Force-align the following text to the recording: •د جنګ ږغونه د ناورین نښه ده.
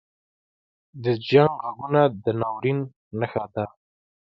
•د 1.03 1.05
جنګ 1.29 1.53
ږغونه 1.65 2.01
د 2.23 2.25
ناورین 2.39 2.79
نښه 3.19 3.43
ده. 3.53 3.65